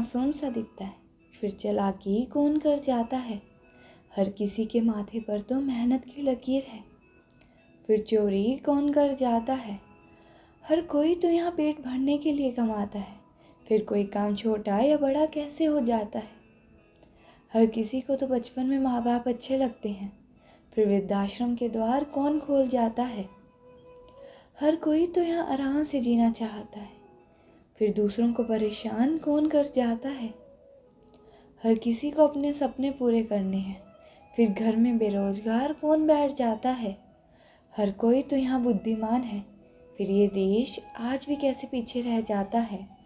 मासूम 0.00 0.30
सा 0.32 0.50
दिखता 0.50 0.84
है। 0.84 0.94
फिर 1.40 1.50
चलाकी 1.50 2.24
कौन 2.24 2.58
कर 2.58 2.78
जाता 2.78 3.16
है। 3.16 3.42
हर 4.16 4.28
किसी 4.28 4.64
के 4.64 4.80
माथे 4.80 5.20
पर 5.20 5.40
तो 5.40 5.60
मेहनत 5.60 6.04
की 6.04 6.22
लकीर 6.22 6.62
है। 6.62 6.84
फिर 7.86 8.00
चोरी 8.00 8.56
कौन 8.56 8.92
कर 8.92 9.14
जाता 9.14 9.54
है। 9.54 9.80
हर 10.68 10.80
कोई 10.82 11.14
तो 11.14 11.28
यहाँ 11.28 11.50
पेट 11.50 11.80
भरने 11.80 12.18
के 12.18 12.32
लिए 12.32 12.52
कमाता 12.52 12.98
है। 12.98 13.16
फिर 13.68 13.84
कोई 13.84 14.04
काम 14.04 14.34
छोटा 14.36 14.78
या 14.78 14.96
बड़ा 14.96 15.26
कैसे 15.26 15.64
हो 15.64 15.80
जाता 15.80 16.18
है? 16.18 16.30
हर 17.54 17.66
किसी 17.66 18.00
को 18.00 18.16
तो 18.16 18.26
बचपन 18.26 18.66
में 18.66 18.78
माँ 18.78 19.02
बाप 19.02 19.28
अच्छे 19.28 19.58
लगते 19.58 19.88
हैं। 19.88 20.12
फिर 20.74 20.88
वृद्धाश्रम 20.88 21.54
के 21.54 21.68
द्वार 21.68 22.04
कौन 22.04 22.40
खोल 22.40 22.68
जाता 22.68 23.02
है। 23.02 23.28
हर 24.60 24.76
कोई 24.76 25.06
तो 25.06 25.22
यहाँ 25.22 25.46
आराम 25.46 25.82
से 25.82 26.00
जीना 26.00 26.30
चाहता 26.30 26.80
है। 26.80 26.99
फिर 27.80 27.92
दूसरों 27.92 28.32
को 28.32 28.44
परेशान 28.44 29.18
कौन 29.18 29.48
कर 29.48 29.66
जाता 29.66 30.08
है? 30.08 30.34
हर 31.64 31.74
किसी 31.74 32.10
को 32.10 32.24
अपने 32.24 32.52
सपने 32.52 32.90
पूरे 32.90 33.22
करने 33.22 33.56
हैं। 33.56 33.82
फिर 34.36 34.50
घर 34.50 34.76
में 34.76 34.98
बेरोजगार 34.98 35.72
कौन 35.72 36.06
बैठ 36.06 36.32
जाता 36.32 36.70
है? 36.70 36.96
हर 37.76 37.90
कोई 37.90 38.22
तो 38.22 38.36
यहाँ 38.36 38.62
बुद्धिमान 38.62 39.22
है। 39.22 39.44
फिर 39.98 40.10
ये 40.10 40.26
देश 40.28 40.80
आज 40.96 41.26
भी 41.28 41.36
कैसे 41.36 41.66
पीछे 41.66 42.00
रह 42.00 42.20
जाता 42.20 42.58
है? 42.58 42.99